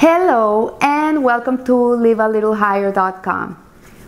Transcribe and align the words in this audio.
Hello 0.00 0.78
and 0.80 1.24
welcome 1.24 1.64
to 1.64 1.72
livealittlehigher.com. 1.72 3.58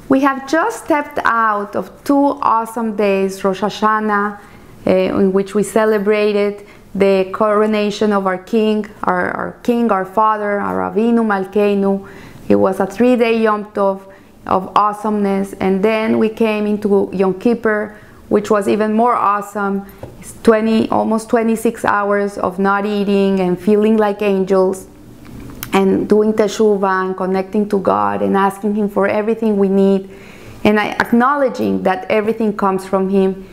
We 0.08 0.20
have 0.20 0.48
just 0.48 0.84
stepped 0.84 1.18
out 1.24 1.74
of 1.74 1.90
two 2.04 2.38
awesome 2.42 2.94
days, 2.94 3.42
Rosh 3.42 3.60
Hashanah, 3.60 4.38
uh, 4.86 4.90
in 4.90 5.32
which 5.32 5.56
we 5.56 5.64
celebrated 5.64 6.64
the 6.94 7.28
coronation 7.32 8.12
of 8.12 8.28
our 8.28 8.38
King, 8.38 8.86
our, 9.02 9.32
our 9.32 9.52
King, 9.64 9.90
our 9.90 10.04
Father, 10.04 10.60
our 10.60 10.92
Avinu 10.92 11.26
Malkeinu. 11.26 12.08
It 12.48 12.54
was 12.54 12.78
a 12.78 12.86
three-day 12.86 13.42
Yom 13.42 13.64
Tov 13.72 14.00
of 14.46 14.70
awesomeness, 14.76 15.54
and 15.54 15.84
then 15.84 16.20
we 16.20 16.28
came 16.28 16.68
into 16.68 17.10
Yom 17.12 17.34
Kippur, 17.40 17.98
which 18.28 18.48
was 18.48 18.68
even 18.68 18.92
more 18.92 19.16
awesome. 19.16 19.84
It's 20.20 20.40
20, 20.44 20.88
almost 20.90 21.28
26 21.30 21.84
hours 21.84 22.38
of 22.38 22.60
not 22.60 22.86
eating 22.86 23.40
and 23.40 23.60
feeling 23.60 23.96
like 23.96 24.22
angels 24.22 24.86
and 25.72 26.08
doing 26.08 26.32
teshuvah 26.32 27.06
and 27.06 27.16
connecting 27.16 27.68
to 27.68 27.78
God 27.78 28.22
and 28.22 28.36
asking 28.36 28.74
Him 28.74 28.88
for 28.88 29.06
everything 29.08 29.56
we 29.56 29.68
need 29.68 30.10
and 30.64 30.78
acknowledging 30.78 31.82
that 31.84 32.10
everything 32.10 32.56
comes 32.56 32.86
from 32.86 33.08
Him. 33.08 33.48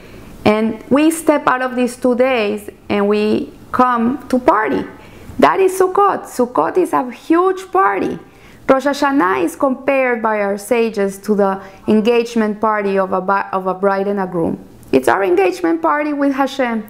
And 0.45 0.83
we 0.89 1.11
step 1.11 1.47
out 1.47 1.61
of 1.61 1.75
these 1.75 1.95
two 1.95 2.15
days 2.15 2.69
and 2.89 3.07
we 3.07 3.53
come 3.71 4.27
to 4.29 4.39
party. 4.39 4.85
That 5.39 5.59
is 5.59 5.79
Sukkot. 5.79 6.23
Sukkot 6.23 6.77
is 6.77 6.93
a 6.93 7.11
huge 7.11 7.71
party. 7.71 8.17
Rosh 8.67 8.85
Hashanah 8.85 9.45
is 9.45 9.55
compared 9.55 10.21
by 10.21 10.41
our 10.41 10.57
sages 10.57 11.17
to 11.19 11.35
the 11.35 11.61
engagement 11.87 12.59
party 12.59 12.97
of 12.97 13.13
a, 13.13 13.49
of 13.53 13.67
a 13.67 13.73
bride 13.73 14.07
and 14.07 14.19
a 14.19 14.27
groom. 14.27 14.59
It's 14.91 15.07
our 15.07 15.23
engagement 15.23 15.81
party 15.81 16.11
with 16.11 16.33
Hashem. 16.33 16.85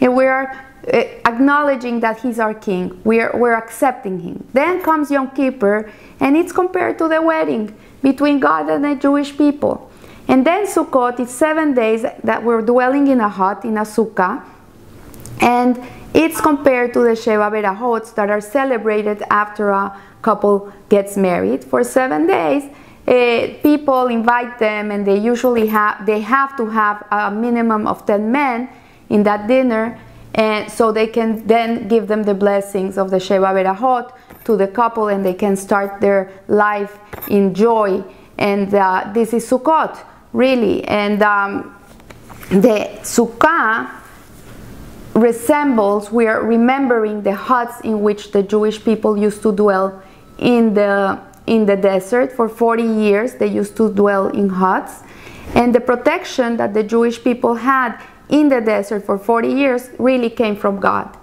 And 0.00 0.16
we 0.16 0.26
are 0.26 0.71
acknowledging 0.84 2.00
that 2.00 2.20
he's 2.20 2.38
our 2.38 2.54
king. 2.54 3.00
We're, 3.04 3.30
we're 3.36 3.54
accepting 3.54 4.20
him. 4.20 4.46
Then 4.52 4.82
comes 4.82 5.10
Yom 5.10 5.30
Kippur, 5.30 5.90
and 6.20 6.36
it's 6.36 6.52
compared 6.52 6.98
to 6.98 7.08
the 7.08 7.22
wedding 7.22 7.74
between 8.02 8.40
God 8.40 8.68
and 8.68 8.84
the 8.84 8.94
Jewish 8.94 9.36
people. 9.36 9.90
And 10.28 10.46
then 10.46 10.66
Sukkot, 10.66 11.20
is 11.20 11.30
seven 11.30 11.74
days 11.74 12.02
that 12.02 12.42
we're 12.42 12.62
dwelling 12.62 13.08
in 13.08 13.20
a 13.20 13.28
hut, 13.28 13.64
in 13.64 13.76
a 13.76 13.82
sukkah, 13.82 14.42
and 15.40 15.80
it's 16.14 16.40
compared 16.40 16.92
to 16.92 17.00
the 17.00 17.10
Sheva 17.10 17.50
Berahot 17.50 18.14
that 18.14 18.30
are 18.30 18.40
celebrated 18.40 19.22
after 19.30 19.70
a 19.70 19.98
couple 20.20 20.72
gets 20.88 21.16
married. 21.16 21.64
For 21.64 21.82
seven 21.82 22.26
days, 22.26 22.64
uh, 23.06 23.54
people 23.62 24.06
invite 24.06 24.58
them, 24.58 24.90
and 24.90 25.06
they 25.06 25.18
usually 25.18 25.66
have 25.66 26.06
they 26.06 26.20
have 26.20 26.56
to 26.58 26.66
have 26.66 27.04
a 27.10 27.30
minimum 27.30 27.86
of 27.86 28.06
ten 28.06 28.30
men 28.30 28.68
in 29.08 29.24
that 29.24 29.48
dinner 29.48 29.98
and 30.34 30.70
so 30.70 30.92
they 30.92 31.06
can 31.06 31.46
then 31.46 31.88
give 31.88 32.08
them 32.08 32.22
the 32.22 32.34
blessings 32.34 32.96
of 32.96 33.10
the 33.10 33.18
Sheva 33.18 33.52
Berahot 33.52 34.12
to 34.44 34.56
the 34.56 34.66
couple 34.66 35.08
and 35.08 35.24
they 35.24 35.34
can 35.34 35.56
start 35.56 36.00
their 36.00 36.32
life 36.48 36.98
in 37.28 37.54
joy. 37.54 38.02
And 38.38 38.74
uh, 38.74 39.10
this 39.12 39.34
is 39.34 39.48
Sukkot, 39.48 39.98
really. 40.32 40.84
And 40.84 41.22
um, 41.22 41.76
the 42.48 42.88
Sukkah 43.02 43.90
resembles, 45.14 46.10
we 46.10 46.26
are 46.26 46.42
remembering 46.42 47.22
the 47.22 47.34
huts 47.34 47.80
in 47.82 48.00
which 48.00 48.32
the 48.32 48.42
Jewish 48.42 48.82
people 48.82 49.18
used 49.18 49.42
to 49.42 49.52
dwell 49.52 50.02
in 50.38 50.72
the, 50.72 51.20
in 51.46 51.66
the 51.66 51.76
desert. 51.76 52.32
For 52.32 52.48
40 52.48 52.82
years, 52.82 53.34
they 53.34 53.48
used 53.48 53.76
to 53.76 53.92
dwell 53.92 54.28
in 54.28 54.48
huts. 54.48 55.02
And 55.54 55.74
the 55.74 55.80
protection 55.80 56.56
that 56.56 56.72
the 56.72 56.82
Jewish 56.82 57.22
people 57.22 57.56
had 57.56 58.00
in 58.32 58.48
the 58.48 58.60
desert 58.60 59.04
for 59.04 59.18
40 59.18 59.48
years 59.48 59.90
really 59.98 60.30
came 60.30 60.56
from 60.56 60.80
God. 60.80 61.16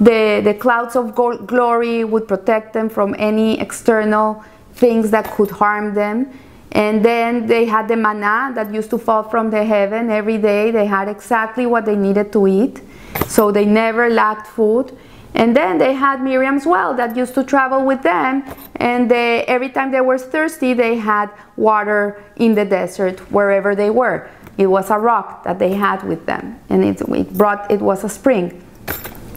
The, 0.00 0.40
the 0.42 0.54
clouds 0.54 0.96
of 0.96 1.14
glory 1.14 2.04
would 2.04 2.26
protect 2.26 2.72
them 2.72 2.88
from 2.88 3.14
any 3.18 3.60
external 3.60 4.42
things 4.72 5.10
that 5.10 5.30
could 5.32 5.50
harm 5.50 5.94
them. 5.94 6.32
And 6.72 7.04
then 7.04 7.46
they 7.46 7.66
had 7.66 7.86
the 7.86 7.96
manna 7.96 8.52
that 8.54 8.72
used 8.72 8.90
to 8.90 8.98
fall 8.98 9.22
from 9.22 9.50
the 9.50 9.64
heaven 9.64 10.10
every 10.10 10.38
day. 10.38 10.70
They 10.70 10.86
had 10.86 11.08
exactly 11.08 11.66
what 11.66 11.84
they 11.84 11.94
needed 11.94 12.32
to 12.32 12.46
eat. 12.48 12.80
So 13.28 13.52
they 13.52 13.64
never 13.64 14.08
lacked 14.08 14.48
food. 14.48 14.96
And 15.34 15.56
then 15.56 15.78
they 15.78 15.94
had 15.94 16.22
Miriam's 16.22 16.66
well 16.66 16.94
that 16.94 17.16
used 17.16 17.34
to 17.34 17.44
travel 17.44 17.84
with 17.84 18.02
them. 18.02 18.44
And 18.76 19.10
they, 19.10 19.44
every 19.44 19.68
time 19.68 19.90
they 19.90 20.00
were 20.00 20.18
thirsty, 20.18 20.74
they 20.74 20.96
had 20.96 21.30
water 21.56 22.22
in 22.36 22.54
the 22.54 22.64
desert 22.64 23.20
wherever 23.30 23.74
they 23.74 23.90
were. 23.90 24.28
It 24.56 24.66
was 24.66 24.90
a 24.90 24.98
rock 24.98 25.44
that 25.44 25.58
they 25.58 25.72
had 25.72 26.02
with 26.04 26.26
them, 26.26 26.60
and 26.68 26.84
it, 26.84 27.00
it 27.00 27.34
brought 27.34 27.70
it 27.70 27.80
was 27.80 28.04
a 28.04 28.08
spring. 28.08 28.62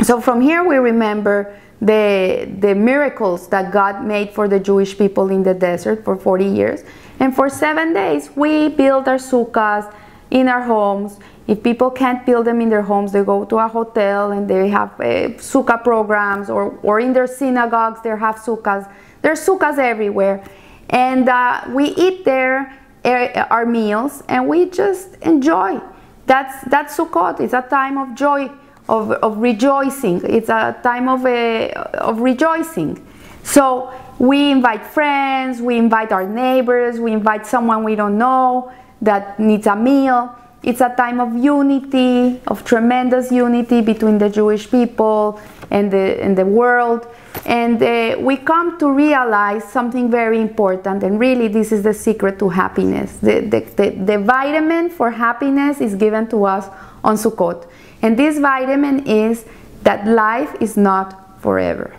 So 0.04 0.22
from 0.22 0.42
here 0.42 0.64
we 0.64 0.78
remember 0.78 1.58
the 1.82 2.48
the 2.60 2.76
miracles 2.76 3.48
that 3.50 3.72
God 3.72 4.06
made 4.06 4.32
for 4.32 4.48
the 4.48 4.60
Jewish 4.60 4.98
people 4.98 5.30
in 5.30 5.44
the 5.44 5.54
desert 5.54 6.04
for 6.04 6.16
40 6.16 6.46
years, 6.46 6.84
and 7.20 7.36
for 7.36 7.50
seven 7.50 7.94
days 7.94 8.30
we 8.36 8.70
build 8.70 9.08
our 9.08 9.18
sukkahs 9.18 9.92
in 10.30 10.48
our 10.48 10.62
homes. 10.62 11.20
If 11.48 11.64
people 11.64 11.90
can't 11.90 12.26
build 12.26 12.46
them 12.46 12.62
in 12.62 12.70
their 12.70 12.82
homes, 12.82 13.14
they 13.14 13.24
go 13.24 13.46
to 13.46 13.58
a 13.58 13.68
hotel 13.68 14.32
and 14.34 14.48
they 14.50 14.68
have 14.70 15.00
uh, 15.00 15.34
sukkah 15.40 15.84
programs, 15.84 16.50
or 16.50 16.78
or 16.84 17.00
in 17.00 17.14
their 17.14 17.28
synagogues 17.28 18.02
they 18.04 18.10
have 18.10 18.36
sukkahs. 18.36 18.88
There's 19.24 19.40
sukkahs 19.44 19.80
everywhere, 19.80 20.44
and 20.92 21.28
uh, 21.28 21.62
we 21.70 21.86
eat 21.96 22.24
there 22.24 22.77
our 23.08 23.66
meals 23.66 24.24
and 24.28 24.48
we 24.48 24.70
just 24.70 25.16
enjoy. 25.22 25.80
That's, 26.26 26.64
that's 26.70 26.98
Sukkot. 26.98 27.40
It's 27.40 27.54
a 27.54 27.62
time 27.62 27.98
of 27.98 28.16
joy, 28.16 28.52
of, 28.90 29.12
of 29.12 29.38
rejoicing. 29.38 30.22
It's 30.26 30.50
a 30.50 30.78
time 30.84 31.08
of, 31.08 31.26
uh, 31.26 32.00
of 32.00 32.20
rejoicing. 32.20 33.06
So 33.44 33.94
we 34.20 34.52
invite 34.52 34.86
friends, 34.86 35.62
we 35.62 35.78
invite 35.78 36.12
our 36.12 36.28
neighbors, 36.28 37.00
we 37.00 37.14
invite 37.14 37.48
someone 37.48 37.84
we 37.84 37.96
don't 37.96 38.18
know 38.18 38.72
that 39.02 39.40
needs 39.40 39.68
a 39.68 39.76
meal. 39.76 40.37
It's 40.64 40.82
a 40.82 40.94
time 40.96 41.20
of 41.20 41.36
unity, 41.36 42.42
of 42.48 42.66
tremendous 42.66 43.32
unity 43.32 43.82
between 43.82 44.18
the 44.18 44.30
Jewish 44.30 44.70
people 44.70 45.40
and 45.70 45.92
the, 45.92 46.22
and 46.22 46.38
the 46.38 46.46
world. 46.46 47.08
And 47.46 47.82
uh, 47.82 48.18
we 48.20 48.38
come 48.38 48.78
to 48.80 48.92
realize 48.92 49.64
something 49.64 50.10
very 50.10 50.42
important, 50.42 51.04
and 51.04 51.20
really, 51.20 51.48
this 51.48 51.72
is 51.72 51.84
the 51.84 51.94
secret 51.94 52.40
to 52.40 52.50
happiness. 52.50 53.18
The, 53.18 53.42
the, 53.42 53.60
the, 53.76 53.90
the 53.92 54.20
vitamin 54.20 54.90
for 54.90 55.12
happiness 55.12 55.80
is 55.80 55.96
given 55.96 56.28
to 56.30 56.46
us 56.46 56.68
on 57.04 57.16
Sukkot. 57.16 57.68
And 58.02 58.18
this 58.18 58.40
vitamin 58.40 59.06
is 59.06 59.46
that 59.84 60.08
life 60.08 60.56
is 60.60 60.76
not 60.76 61.40
forever. 61.42 61.96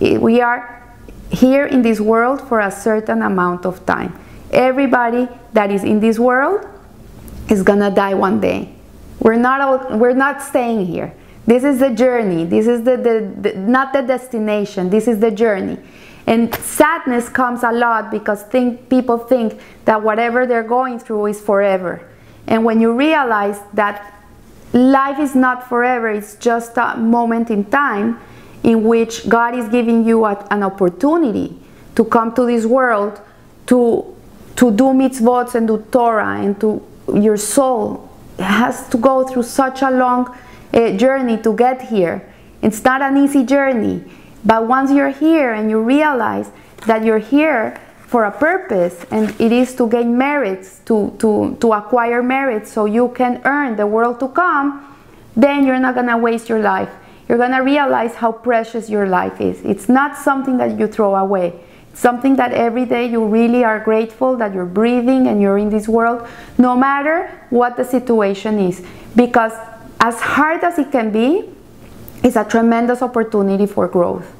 We 0.00 0.40
are 0.40 0.96
here 1.30 1.66
in 1.66 1.82
this 1.82 2.00
world 2.00 2.46
for 2.48 2.60
a 2.60 2.70
certain 2.70 3.22
amount 3.22 3.66
of 3.66 3.84
time. 3.84 4.18
Everybody 4.52 5.28
that 5.52 5.70
is 5.70 5.82
in 5.82 6.00
this 6.00 6.18
world 6.18 6.66
is 7.48 7.62
gonna 7.62 7.90
die 7.90 8.14
one 8.14 8.40
day. 8.40 8.68
We're 9.20 9.36
not, 9.36 9.60
all, 9.60 9.98
we're 9.98 10.14
not 10.14 10.42
staying 10.42 10.86
here. 10.86 11.14
This 11.46 11.62
is 11.64 11.78
the 11.78 11.90
journey. 11.90 12.44
This 12.44 12.66
is 12.66 12.82
the, 12.82 12.96
the, 12.96 13.32
the, 13.40 13.58
not 13.58 13.92
the 13.92 14.02
destination. 14.02 14.90
This 14.90 15.06
is 15.06 15.20
the 15.20 15.30
journey. 15.30 15.78
And 16.26 16.52
sadness 16.56 17.28
comes 17.28 17.62
a 17.62 17.70
lot 17.70 18.10
because 18.10 18.42
think, 18.42 18.88
people 18.88 19.16
think 19.16 19.60
that 19.84 20.02
whatever 20.02 20.44
they're 20.44 20.64
going 20.64 20.98
through 20.98 21.26
is 21.26 21.40
forever. 21.40 22.02
And 22.48 22.64
when 22.64 22.80
you 22.80 22.92
realize 22.92 23.60
that 23.74 24.12
life 24.72 25.20
is 25.20 25.36
not 25.36 25.68
forever, 25.68 26.08
it's 26.10 26.34
just 26.34 26.76
a 26.76 26.96
moment 26.96 27.50
in 27.50 27.64
time 27.64 28.20
in 28.64 28.82
which 28.82 29.28
God 29.28 29.54
is 29.54 29.68
giving 29.68 30.04
you 30.04 30.24
a, 30.24 30.46
an 30.50 30.64
opportunity 30.64 31.56
to 31.94 32.04
come 32.04 32.34
to 32.34 32.44
this 32.44 32.66
world 32.66 33.20
to, 33.68 34.16
to 34.56 34.70
do 34.72 34.84
mitzvot 34.86 35.54
and 35.54 35.68
do 35.68 35.86
Torah 35.92 36.40
and 36.40 36.60
to 36.60 36.84
your 37.14 37.36
soul 37.36 38.08
has 38.38 38.88
to 38.88 38.98
go 38.98 39.26
through 39.26 39.42
such 39.42 39.82
a 39.82 39.90
long 39.90 40.36
eh, 40.72 40.96
journey 40.96 41.38
to 41.42 41.54
get 41.54 41.82
here. 41.82 42.22
It's 42.62 42.82
not 42.84 43.02
an 43.02 43.16
easy 43.16 43.44
journey, 43.44 44.04
but 44.44 44.66
once 44.66 44.90
you're 44.90 45.10
here 45.10 45.52
and 45.52 45.70
you 45.70 45.80
realize 45.80 46.50
that 46.86 47.04
you're 47.04 47.18
here 47.18 47.80
for 48.06 48.24
a 48.24 48.30
purpose 48.30 49.04
and 49.10 49.34
it 49.40 49.52
is 49.52 49.74
to 49.74 49.88
gain 49.88 50.16
merits, 50.16 50.80
to, 50.86 51.14
to, 51.18 51.56
to 51.60 51.72
acquire 51.72 52.22
merits 52.22 52.72
so 52.72 52.84
you 52.84 53.08
can 53.08 53.40
earn 53.44 53.76
the 53.76 53.86
world 53.86 54.20
to 54.20 54.28
come, 54.28 54.96
then 55.36 55.66
you're 55.66 55.78
not 55.78 55.94
to 55.94 56.16
waste 56.16 56.48
your 56.48 56.60
life. 56.60 56.90
You're 57.28 57.38
to 57.38 57.58
realize 57.58 58.14
how 58.14 58.30
precious 58.32 58.88
your 58.88 59.06
life 59.08 59.40
is. 59.40 59.60
It's 59.62 59.88
not 59.88 60.16
something 60.16 60.58
that 60.58 60.78
you 60.78 60.86
throw 60.86 61.16
away. 61.16 61.54
Something 61.96 62.36
that 62.36 62.52
every 62.52 62.84
day 62.84 63.06
you 63.06 63.24
really 63.24 63.64
are 63.64 63.80
grateful 63.80 64.36
that 64.36 64.52
you're 64.52 64.66
breathing 64.66 65.26
and 65.28 65.40
you're 65.40 65.56
in 65.56 65.70
this 65.70 65.88
world, 65.88 66.28
no 66.58 66.76
matter 66.76 67.30
what 67.48 67.78
the 67.78 67.84
situation 67.84 68.58
is. 68.58 68.84
Because 69.16 69.52
as 69.98 70.20
hard 70.20 70.62
as 70.62 70.78
it 70.78 70.92
can 70.92 71.10
be, 71.10 71.48
it's 72.22 72.36
a 72.36 72.44
tremendous 72.44 73.00
opportunity 73.00 73.64
for 73.64 73.88
growth 73.88 74.30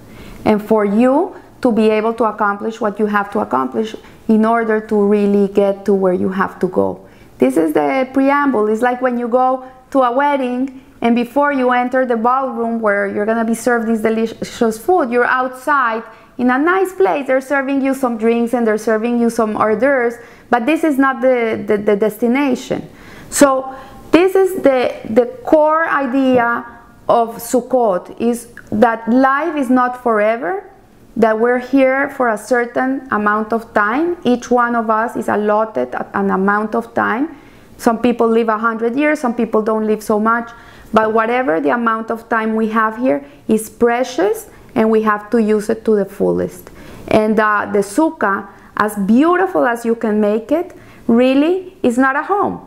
and 0.45 0.63
for 0.63 0.85
you 0.85 1.35
to 1.63 1.73
be 1.73 1.89
able 1.89 2.13
to 2.13 2.25
accomplish 2.25 2.79
what 2.79 2.99
you 2.99 3.07
have 3.07 3.33
to 3.33 3.41
accomplish 3.41 3.97
in 4.29 4.45
order 4.45 4.79
to 4.81 4.95
really 5.07 5.49
get 5.49 5.87
to 5.87 5.95
where 5.95 6.13
you 6.13 6.29
have 6.29 6.59
to 6.61 6.69
go. 6.69 7.09
This 7.39 7.57
is 7.57 7.73
the 7.73 8.07
preamble. 8.13 8.69
It's 8.69 8.83
like 8.83 9.01
when 9.01 9.19
you 9.19 9.29
go 9.29 9.67
to 9.93 10.03
a 10.03 10.13
wedding 10.13 10.85
and 11.01 11.17
before 11.17 11.53
you 11.53 11.71
enter 11.71 12.05
the 12.05 12.17
ballroom 12.17 12.81
where 12.81 13.07
you're 13.07 13.25
going 13.25 13.39
to 13.39 13.45
be 13.45 13.55
served 13.55 13.89
this 13.89 14.03
delicious 14.03 14.79
food, 14.79 15.11
you're 15.11 15.25
outside 15.25 16.03
in 16.39 16.51
a 16.51 16.59
nice 16.59 16.93
place. 16.93 17.27
They're 17.27 17.41
serving 17.41 17.83
you 17.83 17.95
some 17.95 18.19
drinks 18.19 18.53
and 18.53 18.67
they're 18.67 18.79
serving 18.79 19.19
you 19.21 19.31
some 19.31 19.57
hors 19.57 19.77
d'oeuvres, 19.77 20.15
but 20.51 20.67
this 20.67 20.85
is 20.85 20.99
not 20.99 21.21
the, 21.21 21.63
the, 21.67 21.79
the 21.79 21.97
destination. 21.97 22.89
So 23.31 23.75
this 24.11 24.35
is 24.35 24.63
the, 24.63 24.95
the 25.11 25.27
core 25.45 25.89
idea 25.89 26.65
of 27.09 27.37
Sukkot 27.37 28.21
is 28.21 28.49
that 28.71 29.09
life 29.09 29.57
is 29.57 29.71
not 29.71 30.03
forever, 30.03 30.69
that 31.17 31.39
we're 31.39 31.59
here 31.59 32.11
for 32.11 32.29
a 32.29 32.39
certain 32.39 33.09
amount 33.11 33.53
of 33.53 33.73
time. 33.73 34.17
Each 34.25 34.51
one 34.51 34.75
of 34.75 34.91
us 34.91 35.17
is 35.17 35.29
allotted 35.29 35.95
an 36.15 36.31
amount 36.31 36.75
of 36.75 36.93
time. 36.95 37.37
Some 37.79 37.99
people 37.99 38.29
live 38.29 38.49
100 38.49 38.97
years, 38.97 39.21
some 39.21 39.35
people 39.35 39.63
don't 39.63 39.87
live 39.87 40.03
so 40.03 40.19
much. 40.19 40.51
But 40.93 41.13
whatever 41.13 41.61
the 41.61 41.71
amount 41.71 42.11
of 42.11 42.29
time 42.29 42.55
we 42.55 42.69
have 42.69 42.97
here 42.97 43.25
is 43.49 43.69
precious 43.69 44.49
and 44.77 44.91
we 44.91 45.03
have 45.03 45.29
to 45.31 45.43
use 45.43 45.69
it 45.69 45.85
to 45.87 45.97
the 45.97 46.05
fullest. 46.05 46.71
And 47.09 47.41
uh, 47.41 47.69
the 47.73 47.81
sukkah, 47.81 48.49
as 48.77 48.95
beautiful 48.95 49.67
as 49.67 49.85
you 49.85 49.97
can 49.97 50.21
make 50.21 50.53
it, 50.53 50.77
really 51.09 51.77
is 51.83 51.99
not 51.99 52.15
a 52.15 52.23
home. 52.23 52.61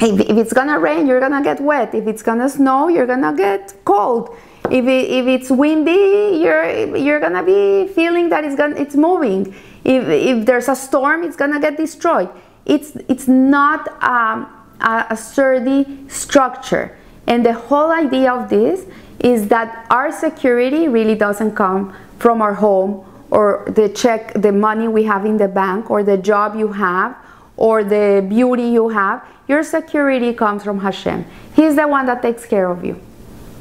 If, 0.00 0.20
if 0.20 0.36
it's 0.36 0.52
gonna 0.52 0.78
rain, 0.78 1.06
you're 1.06 1.20
gonna 1.20 1.42
get 1.42 1.60
wet. 1.60 1.94
If 1.94 2.06
it's 2.06 2.22
gonna 2.22 2.48
snow, 2.48 2.88
you're 2.88 3.06
gonna 3.06 3.34
get 3.34 3.74
cold. 3.84 4.36
If, 4.70 4.84
it, 4.84 5.10
if 5.10 5.26
it's 5.26 5.50
windy, 5.50 6.40
you're, 6.42 6.96
you're 6.96 7.20
gonna 7.20 7.42
be 7.42 7.88
feeling 7.88 8.28
that 8.28 8.44
it's, 8.44 8.56
gonna, 8.56 8.76
it's 8.76 8.94
moving. 8.94 9.54
If, 9.84 10.08
if 10.08 10.46
there's 10.46 10.68
a 10.68 10.76
storm, 10.76 11.22
it's 11.22 11.36
gonna 11.36 11.60
get 11.60 11.76
destroyed. 11.76 12.28
It's, 12.66 12.96
it's 13.08 13.28
not 13.28 14.02
um, 14.02 14.46
a, 14.80 15.06
a 15.10 15.16
sturdy 15.16 16.04
structure. 16.08 16.98
And 17.26 17.46
the 17.46 17.54
whole 17.54 17.90
idea 17.90 18.32
of 18.32 18.50
this 18.50 18.84
is 19.20 19.48
that 19.48 19.86
our 19.90 20.12
security 20.12 20.88
really 20.88 21.14
doesn't 21.14 21.54
come 21.54 21.94
from 22.18 22.42
our 22.42 22.54
home 22.54 23.04
or 23.30 23.64
the 23.68 23.88
check, 23.88 24.32
the 24.34 24.52
money 24.52 24.88
we 24.88 25.04
have 25.04 25.24
in 25.24 25.36
the 25.36 25.48
bank 25.48 25.90
or 25.90 26.02
the 26.02 26.16
job 26.16 26.56
you 26.56 26.68
have 26.68 27.16
or 27.56 27.82
the 27.82 28.24
beauty 28.28 28.68
you 28.68 28.88
have. 28.88 29.24
Your 29.48 29.62
security 29.62 30.32
comes 30.32 30.62
from 30.64 30.80
Hashem. 30.80 31.24
He's 31.54 31.76
the 31.76 31.86
one 31.86 32.06
that 32.06 32.22
takes 32.22 32.46
care 32.46 32.70
of 32.70 32.84
you. 32.84 33.00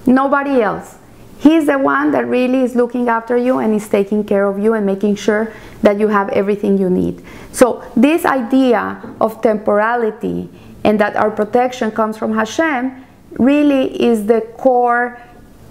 Nobody 0.06 0.62
else. 0.62 0.98
He's 1.40 1.66
the 1.66 1.78
one 1.78 2.12
that 2.12 2.26
really 2.28 2.62
is 2.62 2.74
looking 2.74 3.10
after 3.10 3.36
you 3.36 3.60
and 3.60 3.76
is 3.76 3.90
taking 3.90 4.24
care 4.24 4.46
of 4.46 4.60
you 4.60 4.74
and 4.74 4.86
making 4.86 5.16
sure 5.16 5.52
that 5.82 6.00
you 6.00 6.08
have 6.08 6.30
everything 6.30 6.78
you 6.78 6.90
need. 6.90 7.22
So 7.52 7.84
this 7.98 8.24
idea 8.24 9.02
of 9.20 9.42
temporality 9.42 10.50
and 10.86 11.00
that 11.02 11.18
our 11.18 11.30
protection 11.30 11.92
comes 11.92 12.18
from 12.18 12.34
Hashem 12.34 13.06
really 13.40 14.02
is 14.02 14.26
the 14.26 14.42
core, 14.58 15.22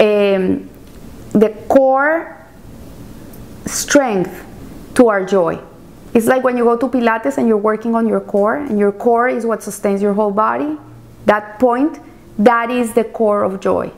um, 0.03 0.69
the 1.33 1.51
core 1.69 2.47
strength 3.67 4.45
to 4.95 5.09
our 5.09 5.25
joy. 5.25 5.59
It's 6.13 6.27
like 6.27 6.45
when 6.45 6.57
you 6.59 6.65
go 6.65 6.77
to 6.77 6.89
Pilates 6.89 7.39
and 7.39 7.49
you're 7.49 7.57
working 7.57 7.95
on 7.95 8.07
your 8.07 8.21
core, 8.21 8.57
and 8.57 8.79
your 8.79 8.93
core 8.93 9.29
is 9.29 9.47
what 9.47 9.63
sustains 9.63 10.03
your 10.03 10.13
whole 10.13 10.31
body. 10.31 10.77
That 11.25 11.59
point, 11.59 11.99
that 12.39 12.71
is 12.71 12.93
the 12.93 13.05
core 13.05 13.45
of 13.45 13.61
joy. 13.61 13.91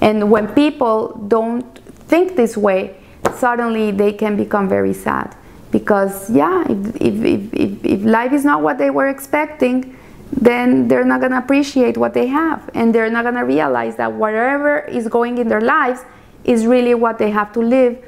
And 0.00 0.30
when 0.30 0.48
people 0.48 1.16
don't 1.28 1.64
think 2.08 2.36
this 2.36 2.56
way, 2.56 2.96
suddenly 3.36 3.90
they 3.90 4.12
can 4.12 4.36
become 4.36 4.68
very 4.68 4.92
sad. 4.92 5.36
Because, 5.70 6.28
yeah, 6.30 6.64
if, 6.68 6.96
if, 6.96 7.54
if, 7.54 7.84
if, 7.84 8.02
life 8.02 8.32
is 8.32 8.44
not 8.44 8.60
what 8.62 8.76
they 8.78 8.90
were 8.90 9.08
expecting, 9.08 9.96
then 10.32 10.88
they're 10.88 11.04
not 11.04 11.20
going 11.20 11.32
to 11.32 11.38
appreciate 11.38 11.96
what 11.96 12.14
they 12.14 12.26
have. 12.26 12.70
And 12.74 12.94
they're 12.94 13.10
not 13.10 13.22
going 13.22 13.34
to 13.34 13.44
realize 13.44 13.96
that 13.96 14.12
whatever 14.12 14.80
is 14.80 15.08
going 15.08 15.38
in 15.38 15.48
their 15.48 15.60
lives 15.60 16.00
is 16.44 16.66
really 16.66 16.94
what 16.94 17.18
they 17.18 17.30
have 17.30 17.52
to 17.54 17.60
live. 17.60 17.98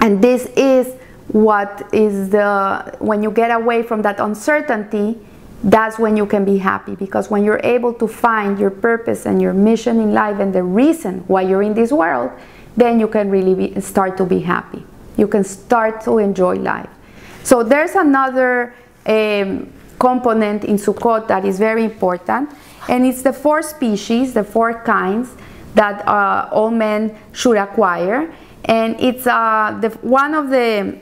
And 0.00 0.22
this 0.22 0.46
is 0.56 0.94
what 1.28 1.88
is 1.92 2.30
the, 2.30 2.96
when 2.98 3.22
you 3.22 3.30
get 3.30 3.50
away 3.50 3.82
from 3.82 4.02
that 4.02 4.20
uncertainty, 4.20 5.18
that's 5.62 5.98
when 5.98 6.16
you 6.16 6.26
can 6.26 6.44
be 6.44 6.58
happy 6.58 6.94
because 6.94 7.30
when 7.30 7.42
you're 7.42 7.60
able 7.64 7.94
to 7.94 8.06
find 8.06 8.58
your 8.58 8.70
purpose 8.70 9.24
and 9.24 9.40
your 9.40 9.54
mission 9.54 9.98
in 9.98 10.12
life 10.12 10.38
and 10.38 10.54
the 10.54 10.62
reason 10.62 11.20
why 11.26 11.40
you're 11.40 11.62
in 11.62 11.72
this 11.72 11.90
world, 11.90 12.30
then 12.76 13.00
you 13.00 13.08
can 13.08 13.30
really 13.30 13.54
be, 13.54 13.80
start 13.80 14.18
to 14.18 14.26
be 14.26 14.40
happy. 14.40 14.84
You 15.16 15.26
can 15.26 15.42
start 15.42 16.02
to 16.02 16.18
enjoy 16.18 16.56
life. 16.56 16.90
So 17.44 17.62
there's 17.62 17.94
another 17.94 18.74
um, 19.06 19.72
component 19.98 20.64
in 20.64 20.76
Sukkot 20.76 21.28
that 21.28 21.44
is 21.44 21.58
very 21.58 21.84
important, 21.84 22.50
and 22.88 23.06
it's 23.06 23.22
the 23.22 23.32
four 23.32 23.62
species, 23.62 24.34
the 24.34 24.44
four 24.44 24.82
kinds 24.82 25.30
that 25.74 26.06
uh, 26.06 26.48
all 26.52 26.70
men 26.70 27.16
should 27.32 27.56
acquire. 27.56 28.32
And 28.64 28.98
it's 29.00 29.26
uh, 29.26 29.76
the, 29.80 29.90
one 30.02 30.34
of 30.34 30.50
the 30.50 30.96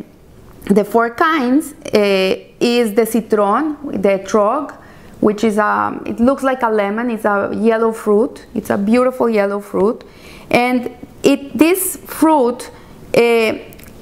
the 0.66 0.84
four 0.84 1.10
kinds 1.10 1.72
uh, 1.72 2.36
is 2.60 2.94
the 2.94 3.04
citron, 3.04 3.76
the 4.00 4.18
etrog, 4.20 4.72
which 5.20 5.44
is 5.44 5.58
a, 5.58 6.00
it 6.06 6.20
looks 6.20 6.42
like 6.42 6.62
a 6.62 6.70
lemon, 6.70 7.10
it's 7.10 7.24
a 7.24 7.52
yellow 7.54 7.92
fruit, 7.92 8.46
it's 8.54 8.70
a 8.70 8.78
beautiful 8.78 9.28
yellow 9.28 9.60
fruit. 9.60 10.04
And 10.50 10.94
it, 11.22 11.56
this 11.56 11.96
fruit, 11.96 12.70
uh, 13.14 13.54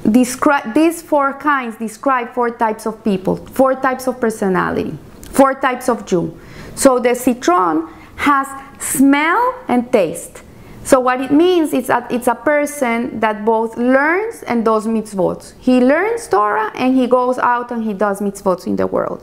describe, 0.09 0.75
these 0.75 1.03
four 1.03 1.33
kinds 1.35 1.77
describe 1.77 2.33
four 2.33 2.51
types 2.51 2.87
of 2.87 3.03
people, 3.05 3.37
four 3.37 3.75
types 3.75 4.07
of 4.07 4.21
personality, 4.21 4.97
four 5.31 5.55
types 5.55 5.89
of 5.89 6.07
Jew. 6.07 6.39
So 6.75 6.99
the 6.99 7.15
citron 7.15 7.89
has 8.17 8.47
smell 8.79 9.55
and 9.69 9.91
taste. 9.93 10.43
So 10.83 10.99
what 10.99 11.21
it 11.21 11.31
means 11.31 11.73
is 11.73 11.89
that 11.89 12.11
it's 12.11 12.27
a 12.27 12.35
person 12.35 13.21
that 13.21 13.45
both 13.45 13.77
learns 13.77 14.43
and 14.45 14.65
does 14.65 14.87
mitzvot. 14.87 15.55
He 15.59 15.81
learns 15.81 16.27
Torah 16.27 16.73
and 16.75 16.97
he 16.97 17.07
goes 17.07 17.39
out 17.39 17.71
and 17.71 17.85
he 17.85 17.93
does 17.93 18.21
mitzvot 18.21 18.67
in 18.67 18.77
the 18.77 18.87
world. 18.87 19.23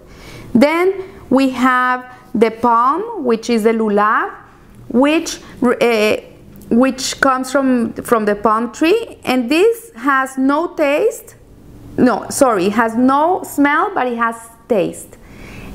Then 0.54 1.04
we 1.30 1.50
have 1.50 2.06
the 2.34 2.52
palm, 2.52 3.24
which 3.24 3.50
is 3.50 3.64
the 3.64 3.72
lulav, 3.72 4.34
which 4.90 5.40
uh, 5.62 6.18
which 6.69 7.19
comes 7.22 7.52
from 7.52 7.94
from 7.94 8.25
the 8.25 8.36
palm 8.36 8.72
tree, 8.72 9.19
and 9.24 9.50
this 9.50 9.92
has 9.96 10.38
no 10.38 10.75
taste. 10.75 11.36
No, 11.98 12.28
sorry, 12.30 12.69
has 12.69 12.96
no 12.96 13.44
smell, 13.44 13.92
but 13.94 14.08
it 14.08 14.18
has 14.18 14.36
taste. 14.68 15.18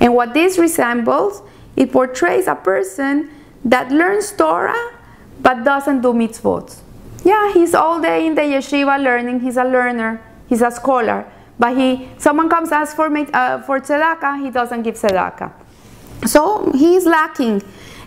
And 0.01 0.15
what 0.15 0.35
this 0.35 0.59
resembles, 0.59 1.43
it 1.77 1.93
portrays 1.93 2.47
a 2.47 2.55
person 2.55 3.31
that 3.65 3.91
learns 3.91 4.33
Torah 4.33 4.93
but 5.41 5.65
doesn't 5.65 6.03
do 6.03 6.13
mitzvot. 6.13 6.81
Yeah, 7.25 7.53
he's 7.53 7.75
all 7.75 8.01
day 8.01 8.27
in 8.27 8.35
the 8.35 8.43
yeshiva 8.43 9.03
learning. 9.03 9.41
He's 9.41 9.57
a 9.57 9.65
learner. 9.65 10.21
He's 10.49 10.63
a 10.63 10.71
scholar. 10.71 11.27
But 11.59 11.77
he, 11.77 12.09
someone 12.19 12.49
comes 12.49 12.73
ask 12.73 12.97
for 12.97 13.07
uh, 13.07 13.63
for 13.63 13.81
tzedakah, 13.81 14.43
he 14.43 14.51
doesn't 14.51 14.83
give 14.83 14.97
tzedakah. 14.97 15.53
So 16.27 16.71
he's 16.73 17.07
lacking. 17.07 17.63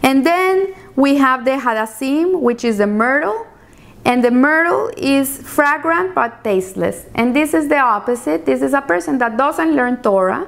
And 0.06 0.24
then 0.24 0.76
we 0.96 1.16
have 1.16 1.46
the 1.46 1.58
hadassim, 1.58 2.40
which 2.40 2.64
is 2.64 2.78
the 2.78 2.86
myrtle. 2.86 3.48
And 4.06 4.24
the 4.24 4.30
myrtle 4.30 4.92
is 4.96 5.42
fragrant 5.42 6.14
but 6.14 6.44
tasteless. 6.44 7.08
And 7.16 7.36
this 7.36 7.56
is 7.56 7.68
the 7.68 7.80
opposite. 7.80 8.46
This 8.46 8.62
is 8.62 8.74
a 8.74 8.82
person 8.82 9.18
that 9.18 9.36
doesn't 9.36 9.76
learn 9.76 10.04
Torah, 10.04 10.48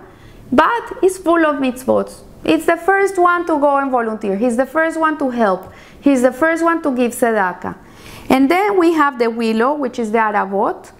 but 0.51 1.03
is 1.03 1.17
full 1.17 1.43
of 1.43 1.55
mitzvot. 1.55 2.13
It's 2.43 2.67
the 2.67 2.77
first 2.77 3.17
one 3.17 3.47
to 3.47 3.59
go 3.59 3.77
and 3.77 3.89
volunteer. 3.89 4.37
He's 4.37 4.57
the 4.57 4.67
first 4.67 4.99
one 4.99 5.17
to 5.17 5.31
help. 5.31 5.73
He's 5.99 6.21
the 6.21 6.31
first 6.31 6.63
one 6.63 6.83
to 6.83 6.95
give 6.95 7.13
tzedakah. 7.13 7.75
And 8.29 8.51
then 8.51 8.77
we 8.77 8.93
have 8.93 9.17
the 9.17 9.31
willow, 9.31 9.73
which 9.73 9.97
is 9.97 10.11
the 10.11 10.19
aravot, 10.19 10.91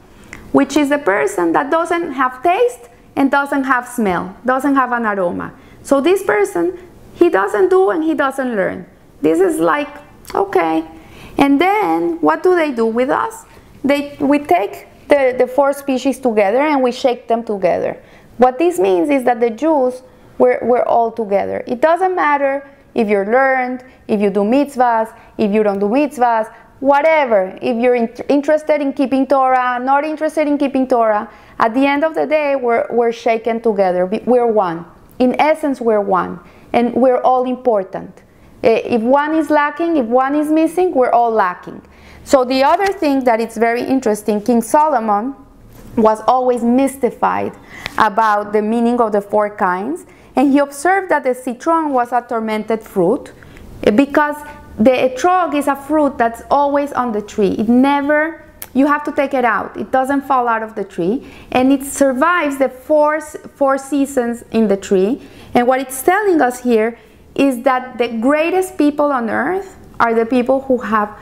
which 0.52 0.76
is 0.76 0.90
the 0.90 0.98
person 0.98 1.52
that 1.52 1.70
doesn't 1.70 2.14
have 2.14 2.42
taste 2.42 2.90
and 3.16 3.30
doesn't 3.30 3.66
have 3.66 3.88
smell, 3.88 4.36
doesn't 4.44 4.74
have 4.74 4.92
an 4.94 5.06
aroma. 5.06 5.54
So 5.84 6.02
this 6.02 6.24
person, 6.24 6.78
he 7.18 7.30
doesn't 7.30 7.70
do 7.70 7.90
and 7.90 8.04
he 8.04 8.14
doesn't 8.14 8.56
learn. 8.56 8.86
This 9.22 9.40
is 9.40 9.60
like, 9.60 9.90
okay. 10.36 10.88
And 11.38 11.60
then 11.60 12.20
what 12.22 12.44
do 12.44 12.56
they 12.56 12.72
do 12.72 12.86
with 12.86 13.10
us? 13.10 13.46
They, 13.84 14.18
we 14.20 14.40
take 14.40 14.88
the, 15.08 15.36
the 15.38 15.48
four 15.48 15.74
species 15.74 16.20
together 16.20 16.60
and 16.60 16.84
we 16.84 16.92
shake 16.92 17.28
them 17.28 17.44
together. 17.44 18.02
What 18.38 18.60
this 18.60 18.80
means 18.80 19.10
is 19.10 19.24
that 19.24 19.40
the 19.40 19.50
Jews, 19.50 20.04
we're, 20.38 20.60
we're 20.62 20.84
all 20.84 21.12
together. 21.12 21.64
It 21.68 21.82
doesn't 21.82 22.16
matter 22.16 22.70
if 22.94 23.08
you're 23.08 23.26
learned, 23.26 23.84
if 24.08 24.20
you 24.22 24.30
do 24.30 24.42
mitzvahs, 24.42 25.16
if 25.38 25.52
you 25.52 25.64
don't 25.64 25.80
do 25.80 25.88
mitzvahs, 25.88 26.54
whatever. 26.80 27.58
If 27.62 27.78
you're 27.78 27.96
in 27.96 28.08
interested 28.30 28.82
in 28.82 28.94
keeping 28.94 29.26
Torah, 29.26 29.80
not 29.80 30.04
interested 30.04 30.48
in 30.48 30.58
keeping 30.58 30.88
Torah, 30.88 31.30
at 31.60 31.74
the 31.74 31.86
end 31.86 32.04
of 32.04 32.14
the 32.14 32.26
day, 32.28 32.56
we're, 32.56 32.86
we're 32.92 33.12
shaken 33.12 33.62
together. 33.62 34.06
We're 34.06 34.48
one. 34.48 34.86
In 35.18 35.40
essence, 35.40 35.82
we're 35.82 36.02
one. 36.02 36.40
And 36.74 36.94
we're 36.94 37.22
all 37.22 37.46
important. 37.46 38.24
Eh, 38.64 38.82
if 38.86 39.02
one 39.02 39.36
is 39.36 39.50
lacking, 39.50 39.98
if 39.98 40.06
one 40.06 40.36
is 40.36 40.50
missing, 40.50 40.94
we're 40.94 41.12
all 41.12 41.32
lacking. 41.32 41.82
So 42.24 42.44
the 42.44 42.64
other 42.64 42.88
thing 42.88 43.24
that 43.24 43.40
is 43.40 43.58
very 43.58 43.84
interesting, 43.84 44.42
King 44.42 44.62
Solomon 44.62 45.36
was 45.96 46.22
always 46.28 46.64
mystified 46.64 47.54
about 47.98 48.54
the 48.54 48.62
meaning 48.62 49.00
of 49.02 49.12
the 49.12 49.22
four 49.22 49.56
kinds 49.56 50.06
and 50.38 50.52
he 50.54 50.60
observed 50.60 51.10
that 51.10 51.24
the 51.24 51.34
citron 51.34 51.92
was 51.92 52.12
a 52.12 52.22
tormented 52.22 52.84
fruit 52.84 53.34
because 53.96 54.36
the 54.78 54.92
etrog 54.92 55.56
is 55.56 55.68
a 55.68 55.76
fruit 55.76 56.16
that's 56.20 56.44
always 56.52 56.94
on 56.94 57.12
the 57.12 57.24
tree. 57.24 57.56
It 57.58 57.68
never, 57.68 58.46
you 58.76 58.86
have 58.86 59.04
to 59.06 59.12
take 59.12 59.34
it 59.34 59.44
out. 59.44 59.76
It 59.76 59.92
doesn't 59.92 60.22
fall 60.22 60.48
out 60.48 60.62
of 60.62 60.76
the 60.76 60.84
tree. 60.84 61.28
And 61.52 61.74
it 61.74 61.84
survives 61.84 62.60
the 62.60 62.70
four, 62.70 63.20
four 63.20 63.80
seasons 63.80 64.44
in 64.52 64.68
the 64.68 64.78
tree. 64.78 65.24
And 65.54 65.68
what 65.68 65.80
it's 65.80 66.02
telling 66.02 66.42
us 66.42 66.64
here 66.64 66.98
is 67.36 67.64
that 67.64 67.98
the 67.98 68.08
greatest 68.08 68.78
people 68.78 69.12
on 69.12 69.30
earth 69.30 69.78
are 70.00 70.14
the 70.14 70.26
people 70.26 70.62
who 70.62 70.78
have 70.80 71.18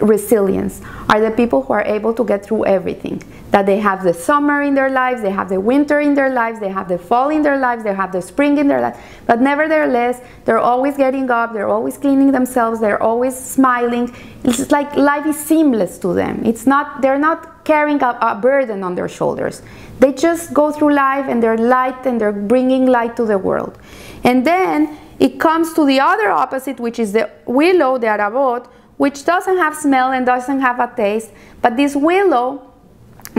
resilience, 0.00 0.80
are 1.08 1.20
the 1.20 1.30
people 1.30 1.62
who 1.62 1.72
are 1.72 1.84
able 1.84 2.14
to 2.14 2.24
get 2.24 2.44
through 2.44 2.64
everything. 2.66 3.22
That 3.50 3.64
they 3.64 3.78
have 3.78 4.04
the 4.04 4.12
summer 4.12 4.62
in 4.62 4.74
their 4.74 4.90
lives, 4.90 5.22
they 5.22 5.30
have 5.30 5.48
the 5.48 5.58
winter 5.58 6.00
in 6.00 6.14
their 6.14 6.30
lives, 6.30 6.60
they 6.60 6.68
have 6.68 6.88
the 6.88 6.98
fall 6.98 7.30
in 7.30 7.42
their 7.42 7.58
lives, 7.58 7.82
they 7.82 7.94
have 7.94 8.12
the 8.12 8.20
spring 8.20 8.58
in 8.58 8.68
their 8.68 8.80
lives. 8.80 8.98
But 9.26 9.40
nevertheless, 9.40 10.20
they're 10.44 10.58
always 10.58 10.96
getting 10.96 11.30
up, 11.30 11.54
they're 11.54 11.68
always 11.68 11.96
cleaning 11.96 12.30
themselves, 12.30 12.78
they're 12.78 13.02
always 13.02 13.36
smiling. 13.36 14.14
It's 14.44 14.70
like 14.70 14.94
life 14.96 15.26
is 15.26 15.38
seamless 15.38 15.98
to 15.98 16.12
them. 16.12 16.44
It's 16.44 16.66
not, 16.66 17.00
they're 17.00 17.18
not 17.18 17.57
carrying 17.68 18.02
a, 18.02 18.18
a 18.22 18.34
burden 18.34 18.82
on 18.82 18.94
their 18.94 19.08
shoulders. 19.08 19.60
They 20.00 20.14
just 20.14 20.54
go 20.54 20.72
through 20.72 20.94
life 20.94 21.26
and 21.28 21.42
they're 21.42 21.58
light 21.58 22.06
and 22.06 22.18
they're 22.18 22.32
bringing 22.32 22.86
light 22.86 23.14
to 23.16 23.26
the 23.26 23.36
world. 23.36 23.78
And 24.24 24.44
then 24.44 24.96
it 25.18 25.38
comes 25.38 25.74
to 25.74 25.84
the 25.84 26.00
other 26.00 26.30
opposite, 26.30 26.80
which 26.80 26.98
is 26.98 27.12
the 27.12 27.28
willow, 27.44 27.98
the 27.98 28.06
arabot, 28.06 28.66
which 28.96 29.26
doesn't 29.26 29.58
have 29.58 29.76
smell 29.76 30.12
and 30.12 30.24
doesn't 30.24 30.60
have 30.60 30.80
a 30.80 30.90
taste, 30.96 31.30
but 31.60 31.76
this 31.76 31.94
willow 31.94 32.72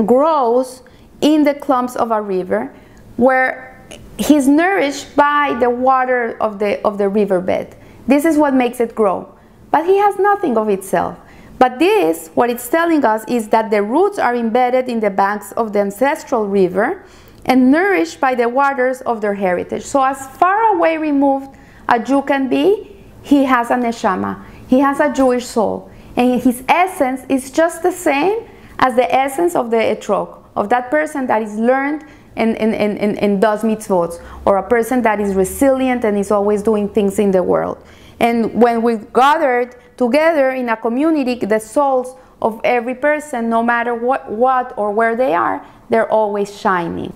grows 0.05 0.83
in 1.21 1.43
the 1.43 1.55
clumps 1.55 1.95
of 1.95 2.11
a 2.11 2.21
river 2.21 2.71
where 3.17 3.83
he's 4.19 4.47
nourished 4.47 5.15
by 5.15 5.57
the 5.59 5.69
water 5.69 6.37
of 6.39 6.59
the, 6.59 6.79
of 6.85 6.99
the 6.99 7.09
riverbed. 7.09 7.75
This 8.07 8.25
is 8.25 8.37
what 8.37 8.53
makes 8.53 8.79
it 8.79 8.93
grow. 8.93 9.27
But 9.71 9.85
he 9.85 9.97
has 9.97 10.17
nothing 10.19 10.55
of 10.55 10.69
itself. 10.69 11.17
But 11.59 11.77
this, 11.77 12.29
what 12.33 12.49
it's 12.49 12.67
telling 12.69 13.03
us, 13.03 13.25
is 13.27 13.49
that 13.49 13.69
the 13.69 13.83
roots 13.83 14.17
are 14.17 14.33
embedded 14.33 14.87
in 14.87 15.01
the 15.01 15.09
banks 15.09 15.51
of 15.51 15.73
the 15.73 15.79
ancestral 15.79 16.47
river 16.47 17.03
and 17.45 17.69
nourished 17.69 18.21
by 18.21 18.33
the 18.33 18.47
waters 18.47 19.01
of 19.01 19.19
their 19.19 19.33
heritage. 19.33 19.83
So 19.83 20.01
as 20.01 20.25
far 20.37 20.75
away 20.75 20.97
removed 20.97 21.57
a 21.89 21.99
Jew 21.99 22.21
can 22.21 22.47
be, 22.47 22.95
he 23.21 23.43
has 23.43 23.71
a 23.71 23.75
neshama. 23.75 24.43
He 24.67 24.79
has 24.79 25.01
a 25.01 25.11
Jewish 25.11 25.45
soul. 25.45 25.91
And 26.15 26.41
his 26.41 26.63
essence 26.69 27.25
is 27.27 27.51
just 27.51 27.83
the 27.83 27.91
same 27.91 28.47
as 28.77 28.95
the 28.95 29.13
essence 29.13 29.55
of 29.55 29.69
the 29.69 29.77
etrog, 29.77 30.41
of 30.55 30.69
that 30.69 30.89
person 30.89 31.27
that 31.27 31.41
is 31.41 31.55
learned 31.55 32.05
and, 32.35 32.55
and, 32.55 32.73
and, 32.73 33.17
and, 33.19 33.41
does 33.41 33.63
mitzvot, 33.63 34.21
or 34.45 34.57
a 34.57 34.63
person 34.67 35.01
that 35.01 35.19
is 35.19 35.35
resilient 35.35 36.05
and 36.05 36.17
is 36.17 36.31
always 36.31 36.61
doing 36.61 36.87
things 36.87 37.19
in 37.19 37.31
the 37.31 37.43
world. 37.43 37.83
And 38.19 38.61
when 38.61 38.81
we 38.81 38.97
gathered 39.13 39.75
together 39.99 40.49
in 40.49 40.69
a 40.69 40.77
community, 40.77 41.35
the 41.35 41.59
souls 41.59 42.15
of 42.41 42.59
every 42.63 42.95
person, 42.95 43.49
no 43.49 43.61
matter 43.61 43.93
what, 43.93 44.31
what 44.31 44.73
or 44.77 44.91
where 44.91 45.15
they 45.15 45.35
are, 45.35 45.63
they're 45.89 46.11
always 46.11 46.59
shining. 46.59 47.13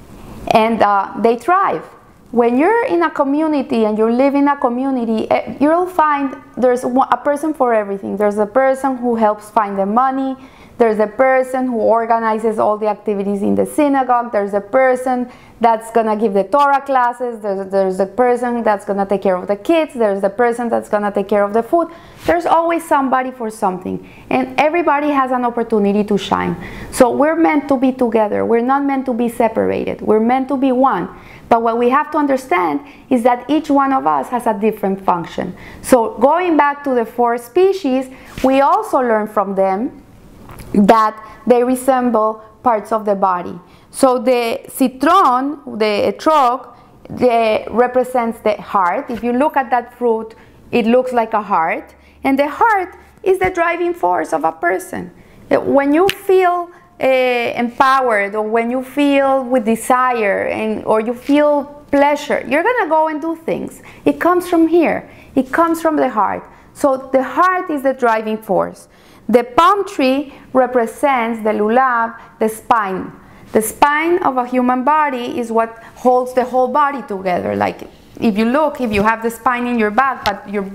And 0.51 0.83
uh, 0.83 1.13
they 1.23 1.37
thrive 1.37 1.83
when 2.33 2.57
you're 2.57 2.85
in 2.87 3.03
a 3.03 3.11
community 3.11 3.85
and 3.85 3.95
you 3.95 4.09
live 4.09 4.33
in 4.33 4.47
a 4.47 4.57
community, 4.57 5.29
eh, 5.29 5.55
you'll 5.61 5.85
find 5.85 6.35
there's 6.57 6.83
a 6.83 7.21
person 7.23 7.53
for 7.53 7.75
everything. 7.75 8.17
There's 8.17 8.39
a 8.39 8.47
person 8.47 8.97
who 8.97 9.13
helps 9.13 9.51
find 9.51 9.77
the 9.77 9.85
money. 9.85 10.35
There's 10.77 10.99
a 10.99 11.07
person 11.07 11.67
who 11.67 11.77
organizes 11.77 12.57
all 12.57 12.77
the 12.77 12.87
activities 12.87 13.41
in 13.41 13.55
the 13.55 13.65
synagogue. 13.65 14.31
There's 14.31 14.53
a 14.53 14.61
person 14.61 15.31
that's 15.61 15.91
going 15.91 16.07
to 16.07 16.15
give 16.15 16.33
the 16.33 16.43
Torah 16.43 16.81
classes. 16.81 17.39
There's, 17.39 17.69
there's 17.69 17.99
a 17.99 18.05
person 18.05 18.63
that's 18.63 18.83
going 18.83 18.97
to 18.97 19.05
take 19.05 19.21
care 19.21 19.35
of 19.35 19.47
the 19.47 19.55
kids. 19.55 19.93
There's 19.93 20.23
a 20.23 20.29
person 20.29 20.69
that's 20.69 20.89
going 20.89 21.03
to 21.03 21.11
take 21.11 21.29
care 21.29 21.43
of 21.43 21.53
the 21.53 21.63
food. 21.63 21.89
There's 22.25 22.45
always 22.45 22.85
somebody 22.87 23.31
for 23.31 23.49
something. 23.49 24.09
And 24.29 24.59
everybody 24.59 25.09
has 25.09 25.31
an 25.31 25.45
opportunity 25.45 26.03
to 26.03 26.17
shine. 26.17 26.57
So 26.91 27.11
we're 27.11 27.35
meant 27.35 27.67
to 27.69 27.77
be 27.77 27.93
together. 27.93 28.43
We're 28.45 28.61
not 28.61 28.83
meant 28.83 29.05
to 29.05 29.13
be 29.13 29.29
separated. 29.29 30.01
We're 30.01 30.19
meant 30.19 30.47
to 30.49 30.57
be 30.57 30.71
one. 30.71 31.07
But 31.49 31.61
what 31.61 31.77
we 31.77 31.89
have 31.89 32.09
to 32.11 32.17
understand 32.17 32.81
is 33.09 33.23
that 33.23 33.47
each 33.49 33.69
one 33.69 33.93
of 33.93 34.07
us 34.07 34.29
has 34.29 34.47
a 34.47 34.59
different 34.59 35.05
function. 35.05 35.55
So 35.81 36.17
going 36.17 36.57
back 36.57 36.83
to 36.85 36.95
the 36.95 37.05
four 37.05 37.37
species, 37.37 38.09
we 38.43 38.61
also 38.61 38.97
learn 38.97 39.27
from 39.27 39.55
them 39.55 40.02
that 40.73 41.15
they 41.45 41.63
resemble 41.63 42.43
parts 42.63 42.91
of 42.91 43.05
the 43.05 43.15
body. 43.15 43.59
So 43.91 44.19
the 44.19 44.61
citron, 44.69 45.59
the 45.77 46.13
etrog, 46.13 46.75
represents 47.69 48.39
the 48.39 48.61
heart. 48.61 49.09
If 49.09 49.23
you 49.23 49.33
look 49.33 49.57
at 49.57 49.69
that 49.69 49.97
fruit, 49.97 50.35
it 50.71 50.85
looks 50.85 51.11
like 51.11 51.33
a 51.33 51.41
heart. 51.41 51.93
And 52.23 52.39
the 52.39 52.49
heart 52.49 52.95
is 53.21 53.39
the 53.39 53.49
driving 53.49 53.93
force 53.93 54.33
of 54.33 54.43
a 54.43 54.51
person. 54.51 55.11
When 55.49 55.93
you 55.93 56.07
feel 56.09 56.71
uh, 57.01 57.07
empowered 57.07 58.35
or 58.35 58.43
when 58.43 58.71
you 58.71 58.83
feel 58.83 59.43
with 59.43 59.65
desire 59.65 60.47
and 60.47 60.85
or 60.85 61.01
you 61.01 61.13
feel 61.13 61.65
pleasure 61.91 62.43
you're 62.47 62.63
gonna 62.63 62.87
go 62.87 63.07
and 63.07 63.21
do 63.21 63.35
things 63.35 63.81
it 64.05 64.19
comes 64.19 64.47
from 64.47 64.67
here 64.67 65.09
it 65.35 65.51
comes 65.51 65.81
from 65.81 65.95
the 65.95 66.07
heart 66.09 66.47
so 66.73 67.09
the 67.11 67.21
heart 67.21 67.69
is 67.69 67.81
the 67.83 67.93
driving 67.93 68.37
force 68.37 68.87
the 69.29 69.43
palm 69.43 69.87
tree 69.87 70.33
represents 70.53 71.43
the 71.43 71.51
lulav 71.51 72.17
the 72.39 72.49
spine 72.49 73.11
the 73.51 73.61
spine 73.61 74.21
of 74.23 74.37
a 74.37 74.45
human 74.45 74.83
body 74.83 75.39
is 75.39 75.51
what 75.51 75.77
holds 75.95 76.33
the 76.33 76.43
whole 76.43 76.67
body 76.67 77.01
together 77.03 77.55
like 77.55 77.87
if 78.19 78.37
you 78.37 78.45
look 78.45 78.81
if 78.81 78.91
you 78.91 79.03
have 79.03 79.23
the 79.23 79.29
spine 79.29 79.65
in 79.67 79.79
your 79.79 79.91
back 79.91 80.25
but 80.25 80.49
your 80.49 80.65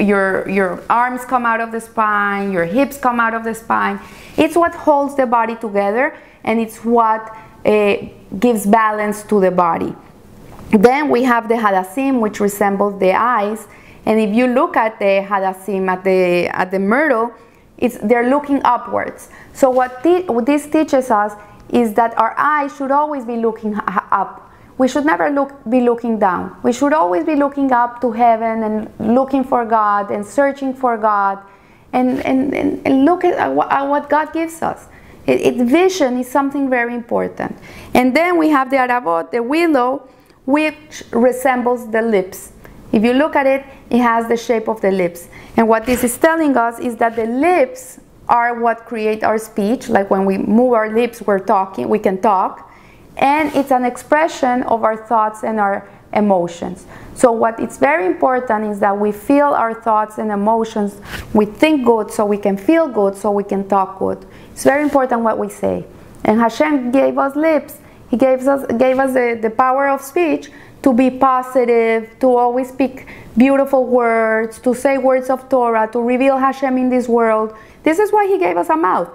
your, 0.00 0.48
your 0.48 0.82
arms 0.88 1.24
come 1.24 1.44
out 1.44 1.60
of 1.60 1.72
the 1.72 1.80
spine, 1.80 2.52
your 2.52 2.64
hips 2.64 2.98
come 2.98 3.20
out 3.20 3.34
of 3.34 3.44
the 3.44 3.54
spine. 3.54 4.00
It's 4.36 4.56
what 4.56 4.74
holds 4.74 5.16
the 5.16 5.26
body 5.26 5.56
together 5.56 6.16
and 6.44 6.60
it's 6.60 6.84
what 6.84 7.36
uh, 7.64 7.96
gives 8.38 8.66
balance 8.66 9.22
to 9.24 9.40
the 9.40 9.50
body. 9.50 9.94
Then 10.70 11.08
we 11.08 11.22
have 11.24 11.48
the 11.48 11.54
hadasim, 11.54 12.20
which 12.20 12.40
resembles 12.40 13.00
the 13.00 13.12
eyes. 13.12 13.66
And 14.04 14.20
if 14.20 14.34
you 14.34 14.46
look 14.46 14.76
at 14.76 14.98
the 14.98 15.26
hadasim, 15.26 15.88
at 15.88 16.04
the, 16.04 16.46
at 16.48 16.70
the 16.70 16.78
myrtle, 16.78 17.32
it's, 17.78 17.96
they're 17.98 18.28
looking 18.28 18.60
upwards. 18.64 19.30
So 19.52 19.70
what, 19.70 20.04
what 20.28 20.46
this 20.46 20.66
teaches 20.66 21.10
us 21.10 21.32
is 21.70 21.94
that 21.94 22.16
our 22.18 22.34
eyes 22.38 22.76
should 22.76 22.90
always 22.90 23.24
be 23.24 23.36
looking 23.36 23.74
up 24.10 24.48
we 24.78 24.86
should 24.86 25.04
never 25.04 25.28
look, 25.28 25.52
be 25.68 25.80
looking 25.80 26.20
down. 26.20 26.56
We 26.62 26.72
should 26.72 26.92
always 26.92 27.24
be 27.24 27.34
looking 27.34 27.72
up 27.72 28.00
to 28.00 28.12
heaven 28.12 28.62
and 28.62 29.14
looking 29.14 29.42
for 29.42 29.64
God 29.64 30.12
and 30.12 30.24
searching 30.24 30.72
for 30.72 30.96
God 30.96 31.40
and, 31.92 32.24
and, 32.24 32.54
and, 32.54 32.86
and 32.86 33.04
look 33.04 33.24
at, 33.24 33.34
at 33.34 33.82
what 33.88 34.08
God 34.08 34.32
gives 34.32 34.62
us. 34.62 34.86
It, 35.26 35.40
it, 35.40 35.66
vision 35.66 36.16
is 36.18 36.30
something 36.30 36.70
very 36.70 36.94
important. 36.94 37.58
And 37.92 38.16
then 38.16 38.38
we 38.38 38.50
have 38.50 38.70
the 38.70 38.76
arabot, 38.76 39.32
the 39.32 39.42
willow, 39.42 40.08
which 40.46 41.02
resembles 41.10 41.90
the 41.90 42.00
lips. 42.00 42.52
If 42.98 43.04
you 43.04 43.12
look 43.12 43.36
at 43.36 43.46
it, 43.46 43.64
it 43.90 44.00
has 44.00 44.26
the 44.26 44.36
shape 44.36 44.66
of 44.66 44.80
the 44.80 44.90
lips. 44.90 45.28
And 45.56 45.68
what 45.68 45.86
this 45.86 46.02
is 46.02 46.18
telling 46.18 46.56
us 46.56 46.80
is 46.80 46.96
that 46.96 47.14
the 47.14 47.26
lips 47.26 48.00
are 48.28 48.58
what 48.60 48.86
create 48.86 49.22
our 49.22 49.38
speech. 49.38 49.88
Like 49.88 50.10
when 50.10 50.24
we 50.24 50.36
move 50.36 50.72
our 50.72 50.92
lips, 50.92 51.22
we're 51.22 51.38
talking, 51.38 51.88
we 51.88 52.00
can 52.00 52.20
talk 52.20 52.68
and 53.16 53.54
it's 53.54 53.70
an 53.70 53.84
expression 53.84 54.64
of 54.64 54.82
our 54.82 54.96
thoughts 54.96 55.44
and 55.44 55.60
our 55.60 55.88
emotions. 56.12 56.86
So 57.14 57.30
what 57.30 57.60
it's 57.60 57.78
very 57.78 58.04
important 58.04 58.64
is 58.64 58.80
that 58.80 58.98
we 58.98 59.12
feel 59.12 59.46
our 59.46 59.74
thoughts 59.74 60.18
and 60.18 60.32
emotions. 60.32 61.00
We 61.32 61.46
think 61.46 61.86
good 61.86 62.10
so 62.10 62.26
we 62.26 62.38
can 62.38 62.56
feel 62.56 62.88
good 62.88 63.14
so 63.14 63.30
we 63.30 63.44
can 63.44 63.68
talk 63.68 64.00
good. 64.00 64.26
It's 64.50 64.64
very 64.64 64.82
important 64.82 65.22
what 65.22 65.38
we 65.38 65.50
say. 65.50 65.84
And 66.24 66.40
Hashem 66.40 66.90
gave 66.90 67.16
us 67.16 67.36
lips. 67.36 67.78
He 68.10 68.16
gave 68.16 68.48
us, 68.48 68.66
gave 68.72 68.98
us 68.98 69.12
the, 69.12 69.38
the 69.40 69.50
power 69.50 69.88
of 69.88 70.02
speech 70.02 70.50
to 70.82 70.92
be 70.92 71.10
positive, 71.10 72.18
to 72.20 72.36
always 72.36 72.68
speak 72.68 73.06
beautiful 73.36 73.84
words, 73.84 74.58
to 74.60 74.74
say 74.74 74.98
words 74.98 75.30
of 75.30 75.48
Torah, 75.48 75.88
to 75.92 76.00
reveal 76.00 76.36
Hashem 76.36 76.78
in 76.78 76.88
this 76.88 77.08
world. 77.08 77.54
This 77.82 77.98
is 77.98 78.12
why 78.12 78.26
He 78.26 78.38
gave 78.38 78.56
us 78.56 78.68
a 78.68 78.76
mouth 78.76 79.10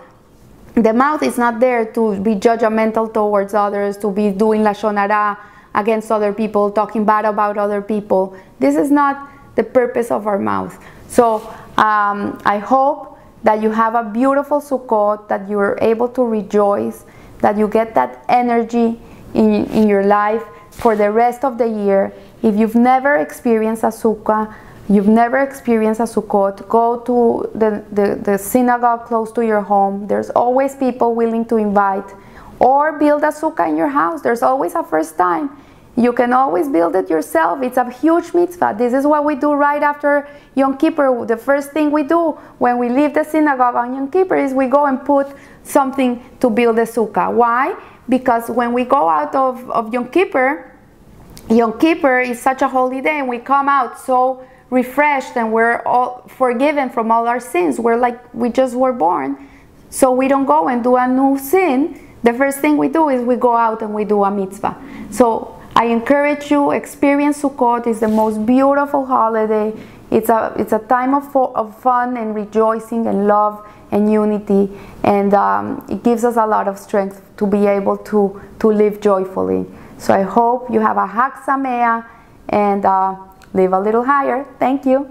the 0.76 0.94
mouth 0.94 1.22
is 1.22 1.38
not 1.38 1.60
there 1.60 1.86
to 1.94 2.20
be 2.22 2.36
judgmental 2.36 3.14
towards 3.14 3.54
others, 3.54 3.98
to 3.98 4.12
be 4.12 4.32
doing 4.32 4.62
lashon 4.62 4.98
hara 4.98 5.38
against 5.76 6.12
other 6.12 6.34
people, 6.34 6.72
talking 6.72 7.06
bad 7.06 7.26
about 7.26 7.58
other 7.58 7.82
people. 7.82 8.36
This 8.60 8.76
is 8.76 8.90
not 8.90 9.30
the 9.56 9.64
purpose 9.64 10.10
of 10.10 10.26
our 10.26 10.40
mouth. 10.40 10.84
So 11.08 11.42
um, 11.78 12.42
I 12.46 12.58
hope 12.58 13.20
that 13.44 13.62
you 13.62 13.70
have 13.70 13.94
a 13.94 14.04
beautiful 14.04 14.62
Sukkot, 14.62 15.28
that 15.28 15.48
you 15.48 15.60
are 15.60 15.78
able 15.82 16.08
to 16.10 16.24
rejoice, 16.24 17.06
that 17.40 17.58
you 17.58 17.68
get 17.68 17.94
that 17.94 18.26
energy 18.30 19.00
in, 19.36 19.66
in 19.66 19.88
your 19.88 20.06
life 20.06 20.44
for 20.78 20.96
the 20.96 21.12
rest 21.12 21.44
of 21.44 21.58
the 21.58 21.68
year. 21.68 22.14
If 22.42 22.56
you've 22.56 22.76
never 22.76 23.16
experienced 23.16 23.84
a 23.84 23.88
Sukkah, 23.88 24.54
you've 24.90 25.08
never 25.08 25.38
experienced 25.38 26.00
a 26.00 26.04
Sukkot, 26.04 26.68
go 26.68 27.00
to 27.02 27.50
the, 27.58 27.84
the, 27.92 28.20
the, 28.22 28.38
synagogue 28.38 29.06
close 29.06 29.32
to 29.34 29.46
your 29.46 29.62
home. 29.62 30.08
There's 30.08 30.30
always 30.32 30.76
people 30.76 31.16
willing 31.16 31.46
to 31.46 31.58
invite. 31.58 32.10
Or 32.60 32.98
build 32.98 33.24
a 33.24 33.28
sukkah 33.28 33.68
in 33.68 33.76
your 33.76 33.90
house. 33.90 34.22
There's 34.22 34.42
always 34.42 34.76
a 34.76 34.84
first 34.84 35.18
time. 35.18 35.50
You 35.96 36.12
can 36.12 36.34
always 36.34 36.70
build 36.70 36.96
it 36.96 37.10
yourself. 37.10 37.62
It's 37.62 37.78
a 37.78 37.90
huge 37.90 38.34
mitzvah. 38.34 38.76
This 38.78 38.94
is 38.94 39.06
what 39.06 39.26
we 39.26 39.36
do 39.36 39.54
right 39.54 39.84
after 39.84 40.28
Yom 40.56 40.78
Kippur. 40.78 41.26
The 41.26 41.38
first 41.38 41.72
thing 41.72 41.92
we 41.92 42.04
do 42.04 42.32
when 42.58 42.80
we 42.80 42.90
leave 42.90 43.14
the 43.14 43.24
synagogue 43.24 43.76
on 43.76 43.96
Yom 43.96 44.10
Kippur 44.10 44.36
is 44.36 44.54
we 44.54 44.68
go 44.68 44.86
and 44.86 45.04
put 45.04 45.28
something 45.64 46.24
to 46.40 46.50
build 46.50 46.80
a 46.80 46.84
sukkah. 46.86 47.32
Why? 47.32 47.76
Because 48.10 48.50
when 48.50 48.74
we 48.74 48.84
go 48.84 49.08
out 49.08 49.34
of, 49.36 49.70
of 49.70 49.94
Yom 49.94 50.10
Kippur, 50.10 50.72
Yom 51.50 51.80
Kippur 51.80 52.20
is 52.22 52.42
such 52.42 52.62
a 52.62 52.68
holy 52.68 53.02
day 53.02 53.20
and 53.20 53.28
we 53.28 53.40
come 53.40 53.70
out 53.70 54.00
so 54.00 54.46
refreshed 54.70 55.38
and 55.38 55.54
we're 55.54 55.82
all 55.86 56.28
forgiven 56.28 56.90
from 56.90 57.12
all 57.12 57.28
our 57.28 57.40
sins. 57.40 57.80
We're 57.80 57.98
like 57.98 58.34
we 58.34 58.50
just 58.50 58.76
were 58.76 58.94
born. 58.94 59.50
So 59.90 60.12
we 60.12 60.28
don't 60.28 60.46
go 60.46 60.68
and 60.70 60.84
do 60.84 60.96
a 60.96 61.08
new 61.08 61.38
sin. 61.38 62.00
The 62.24 62.34
first 62.34 62.60
thing 62.60 62.78
we 62.78 62.88
do 62.88 63.10
is 63.10 63.22
we 63.22 63.36
go 63.36 63.56
out 63.56 63.82
and 63.82 63.94
we 63.94 64.06
do 64.06 64.24
a 64.24 64.32
mitzvah. 64.32 64.76
So 65.12 65.60
I 65.76 65.86
encourage 65.86 66.50
you, 66.50 66.72
experience 66.72 67.42
Sukkot. 67.42 67.88
It's 67.88 68.00
the 68.00 68.08
most 68.08 68.46
beautiful 68.46 69.06
holiday. 69.06 69.74
It's 70.10 70.30
a, 70.30 70.54
it's 70.58 70.72
a 70.72 70.80
time 70.80 71.14
of, 71.14 71.36
of 71.36 71.78
fun 71.80 72.18
and 72.18 72.34
rejoicing 72.34 73.06
and 73.08 73.28
love 73.28 73.68
and 73.92 74.12
unity. 74.12 74.72
And 75.04 75.34
um, 75.34 75.86
it 75.90 76.04
gives 76.04 76.24
us 76.24 76.38
a 76.38 76.46
lot 76.46 76.68
of 76.68 76.80
strength 76.80 77.22
to 77.38 77.48
be 77.48 77.66
able 77.66 77.98
to, 77.98 78.42
to 78.60 78.68
live 78.68 79.02
joyfully. 79.02 79.66
So 79.98 80.14
I 80.14 80.22
hope 80.22 80.70
you 80.70 80.80
have 80.80 80.98
a 80.98 81.08
Hag 81.08 81.34
Sameach 81.46 82.06
and 82.50 82.86
uh, 82.86 83.16
live 83.54 83.74
a 83.74 83.80
little 83.80 84.04
higher. 84.04 84.46
Thank 84.60 84.86
you. 84.86 85.10